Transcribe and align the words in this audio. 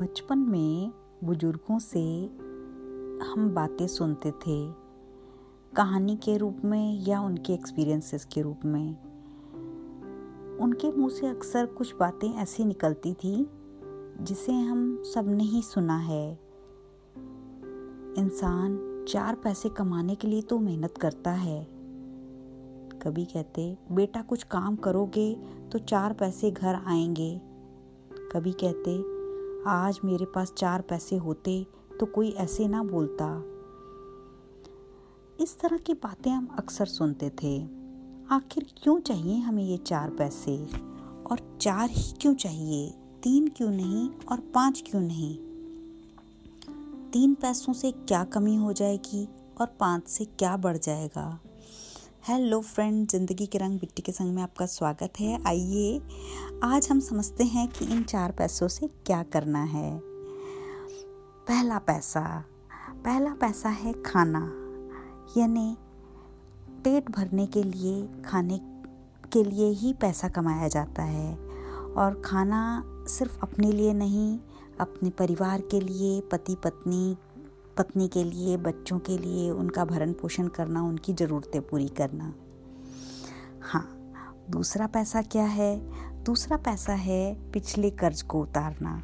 बचपन 0.00 0.38
में 0.38 0.92
बुज़ुर्गों 1.24 1.78
से 1.78 2.26
हम 3.26 3.50
बातें 3.54 3.86
सुनते 3.86 4.30
थे, 4.30 4.72
कहानी 5.76 6.16
के 6.16 6.36
रूप 6.36 6.56
में 6.64 7.00
या 7.00 7.20
उनके 7.20 7.52
एक्सपीरियंसेस 7.52 8.24
के 8.24 8.42
रूप 8.42 8.60
में। 8.64 8.96
उनके 10.58 10.92
मुँह 10.92 11.10
से 11.10 11.26
अक्सर 11.26 11.66
कुछ 11.66 11.94
बातें 11.94 12.34
ऐसी 12.34 12.64
निकलती 12.64 13.14
थी, 13.14 13.50
जिसे 14.20 14.52
हम 14.52 15.02
सबने 15.02 15.44
ही 15.44 15.62
सुना 15.62 15.96
है। 15.96 16.40
इंसान 18.18 19.04
चार 19.08 19.34
पैसे 19.34 19.68
कमाने 19.68 20.14
के 20.14 20.28
लिए 20.28 20.42
तो 20.42 20.58
मेहनत 20.58 20.98
करता 20.98 21.30
है। 21.30 21.64
कभी 23.02 23.24
कहते, 23.24 23.78
बेटा 23.92 24.22
कुछ 24.22 24.42
काम 24.42 24.76
करोगे 24.76 25.34
तो 25.72 25.78
चार 25.78 26.12
पैसे 26.12 26.50
घर 26.50 26.74
आएँगे। 26.74 27.40
कभी 28.32 28.52
कहते 28.52 29.19
आज 29.66 30.00
मेरे 30.04 30.24
पास 30.24 30.52
चार 30.52 30.82
पैसे 30.82 31.16
होते 31.16 31.66
तो 32.00 32.06
कोई 32.06 32.30
ऐसे 32.30 32.68
ना 32.68 32.82
बोलता। 32.82 33.44
इस 35.44 35.58
तरह 35.60 35.76
की 35.76 35.94
बातें 35.94 36.30
हम 36.30 36.46
अक्सर 36.46 36.86
सुनते 36.86 37.30
थे। 37.30 37.62
आखिर 38.34 38.66
क्यों 38.82 39.00
चाहिए 39.00 39.38
हमें 39.38 39.64
ये 39.64 39.76
चार 39.76 40.10
पैसे? 40.10 40.66
और 41.30 41.58
चार 41.60 41.90
ही 41.90 42.12
क्यों 42.12 42.34
चाहिए? 42.34 42.90
तीन 43.22 43.48
क्यों 43.48 43.70
नहीं 43.70 44.10
और 44.32 44.40
पाँच 44.40 44.84
क्यों 44.90 45.02
नहीं? 45.02 45.38
तीन 47.10 47.34
पैसों 47.34 47.72
से 47.72 47.90
क्या 47.90 48.24
कमी 48.24 48.56
हो 48.56 48.72
जाएगी 48.72 49.28
और 49.60 49.66
पाँच 49.66 50.08
से 50.08 50.24
क्या 50.24 50.56
बढ़ 50.56 50.76
जाएगा? 50.76 51.40
हेलो 52.28 52.60
फ्रेंड, 52.60 53.08
ज़िंदगी 53.08 53.46
के 53.46 53.58
रंग 53.58 53.78
बिट्टी 53.80 54.02
के 54.02 54.12
संग 54.12 54.34
में 54.34 54.42
आपका 54.42 54.66
स्वागत 54.66 55.12
है। 55.20 55.42
आइए, 55.46 56.00
आज 56.64 56.88
हम 56.90 57.00
समझते 57.00 57.44
हैं 57.44 57.68
कि 57.68 57.84
इन 57.84 58.02
चार 58.02 58.32
पैसों 58.32 58.68
से 58.68 58.86
क्या 58.86 59.22
करना 59.22 59.62
है। 59.62 60.00
पहला 61.48 61.78
पैसा 61.78 62.44
पहला 63.04 63.30
पैसा 63.34 63.68
है 63.68 63.92
खाना। 63.92 64.42
यानी 65.40 65.76
पेट 66.84 67.10
भरने 67.10 67.46
के 67.46 67.62
लिए, 67.62 68.22
खाने 68.24 68.60
के 69.32 69.44
लिए 69.44 69.68
ही 69.68 69.92
पैसा 69.92 70.28
कमाया 70.28 70.68
जाता 70.68 71.02
है। 71.02 71.34
और 71.96 72.22
खाना 72.24 72.82
सिर्फ़ 72.86 73.38
अपने 73.42 73.72
लिए 73.72 73.92
नहीं, 73.92 74.38
अपने 74.80 75.10
परिवार 75.10 75.60
के 75.60 75.80
लिए 75.80 76.20
पति 76.20 76.54
पत्नी 76.54 77.16
पत्नी 77.80 78.08
के 78.08 78.24
लिए, 78.24 78.56
बच्चों 78.56 78.98
के 78.98 79.18
लिए 79.18 79.50
उनका 79.50 79.84
भरण 79.84 80.12
पोषण 80.12 80.48
करना, 80.48 80.82
उनकी 80.82 81.12
ज़रूरतें 81.12 81.62
पूरी 81.62 81.88
करना। 81.88 82.34
हाँ 83.62 84.12
दूसरा 84.50 84.86
पैसा 84.86 85.22
क्या 85.22 85.44
है? 85.44 86.00
दूसरा 86.24 86.56
पैसा 86.56 86.92
है 86.92 87.50
पिछले 87.52 87.90
कर्ज 87.90 88.22
को 88.22 88.42
उतारना। 88.42 89.02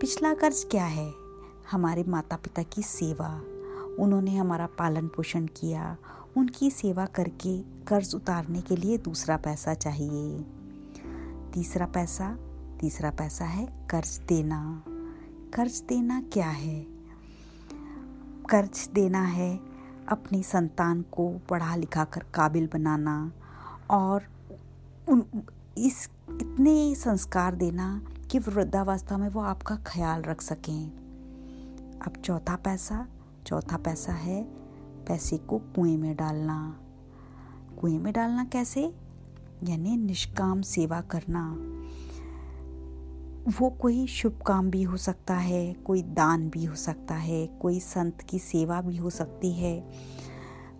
पिछला 0.00 0.34
कर्ज 0.34 0.66
क्या 0.70 0.84
है? 0.84 1.12
हमारे 1.70 2.04
माता 2.04 2.36
पिता 2.36 2.62
की 2.62 2.82
सेवा। 2.82 3.42
उन्होंने 3.98 4.36
हमारा 4.36 4.66
पालन 4.66 5.08
पोषण 5.08 5.46
किया। 5.46 5.96
उनकी 6.36 6.70
सेवा 6.70 7.06
करके 7.06 7.62
कर्ज 7.62 8.14
उतारने 8.14 8.60
के 8.60 8.76
लिए 8.76 8.98
दूसरा 8.98 9.36
पैसा 9.36 9.74
चाहिए। 9.74 10.46
तीसरा 11.52 11.86
पैसा 11.86 12.38
तीसरा 12.80 13.10
पैसा 13.10 13.44
है 13.44 13.86
कर्ज 13.90 14.20
देना। 14.28 14.84
कर्ज 15.54 15.82
देना 15.88 16.20
क्या 16.20 16.50
है? 16.50 16.97
कर्ज 18.50 18.90
देना 18.94 19.22
है, 19.22 19.60
अपनी 20.08 20.42
संतान 20.42 21.02
को 21.02 21.38
पढ़ा 21.48 21.76
लिखा 21.76 22.04
कर 22.04 22.20
काबिल 22.34 22.68
बनाना 22.72 23.32
और 23.90 24.22
उन, 25.08 25.24
इस, 25.78 26.10
इतने 26.30 26.94
संस्कार 26.94 27.54
देना 27.54 28.02
कि 28.30 28.38
वृद्धावस्था 28.38 29.16
में 29.16 29.28
वो 29.28 29.40
आपका 29.40 29.76
ख्याल 29.76 30.22
रख 30.22 30.40
सकें। 30.40 30.90
अब 32.06 32.12
चौथा 32.24 32.56
पैसा 32.56 33.08
चौथा 33.46 33.76
पैसा 33.76 34.12
है 34.12 34.44
पैसे 35.08 35.38
को 35.38 35.58
कुएँ 35.58 35.96
में 35.96 36.16
डालना। 36.16 36.80
कुएँ 37.80 37.98
में 37.98 38.12
डालना 38.12 38.44
कैसे? 38.44 38.94
यानी 39.64 39.96
निष्काम 39.96 40.62
सेवा 40.62 41.00
करना। 41.00 41.56
वो 43.48 43.70
कोई 43.70 44.06
शुभ 44.06 44.40
काम 44.46 44.70
भी 44.70 44.82
हो 44.82 44.96
सकता 44.96 45.34
है, 45.34 45.72
कोई 45.72 46.02
दान 46.02 46.50
भी 46.50 46.64
हो 46.64 46.74
सकता 46.74 47.14
है, 47.14 47.46
कोई 47.46 47.80
संत 47.80 48.20
की 48.20 48.38
सेवा 48.38 48.80
भी 48.80 48.96
हो 48.96 49.10
सकती 49.10 49.52
है, 49.52 49.90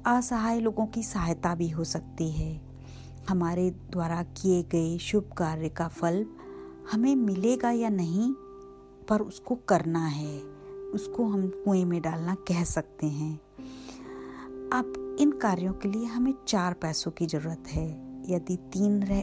असहाय 0.07 0.61
लोगों 0.61 0.87
की 0.87 1.03
सहायता 1.03 1.55
भी 1.55 1.69
हो 1.69 1.85
सकती 1.85 2.31
है। 2.31 2.61
हमारे 3.29 3.71
द्वारा 3.71 4.23
किए 4.23 4.63
गए 4.63 4.99
शुभ 4.99 5.31
कार्य 5.39 5.69
का 5.69 5.89
फल 5.89 6.27
हमें 6.93 7.17
मिलेगा 7.17 7.71
या 7.71 7.89
नहीं, 7.89 8.33
पर 9.09 9.21
उसको 9.21 9.55
करना 9.55 10.07
है, 10.07 10.41
उसको 10.95 11.25
हम 11.25 11.49
कुएँ 11.49 11.85
में 11.85 12.03
डालना 12.03 12.35
कह 12.35 12.65
सकते 12.65 13.07
हैं। 13.07 13.41
अब 14.73 15.17
इन 15.21 15.31
कार्यों 15.31 15.73
के 15.73 15.89
लिए 15.89 16.05
हमें 16.05 16.35
चार 16.49 16.73
पैसों 16.73 17.11
की 17.11 17.27
ज़रूरत 17.27 17.65
है। 17.69 17.89
यदि 18.35 18.57
तीन 18.57 19.03
रह, 19.03 19.21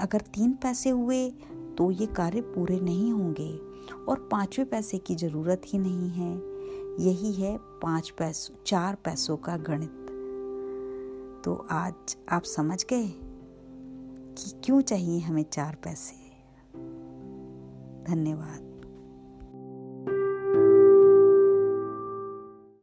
अगर 0.00 0.20
तीन 0.20 0.52
पैसे 0.52 0.90
हुए 0.90 1.32
तो 1.78 1.90
ये 1.90 2.06
कार्य 2.06 2.40
पूरे 2.40 2.80
नहीं 2.80 3.12
होंगे 3.12 3.60
और 4.08 4.28
पाँचवें 4.32 4.68
पैसे 4.68 4.98
की 4.98 5.14
ज़रूरत 5.14 5.62
ही 5.66 5.78
नहीं 5.78 6.10
है। 6.10 6.58
यही 7.06 7.32
है 7.32 7.58
पाँच 7.58 8.10
पैसों, 8.10 8.54
चार 8.66 8.94
पैसों 8.94 9.36
का 9.36 9.56
गणित। 9.56 10.04
तो 11.44 11.66
आज 11.70 12.16
आप 12.28 12.42
समझ 12.42 12.84
गए 12.84 13.08
कि 14.38 14.60
क्यों 14.64 14.80
चाहिए 14.80 15.20
हमें 15.20 15.44
चार 15.52 15.76
पैसे? 15.84 16.16
धन्यवाद। 18.12 18.67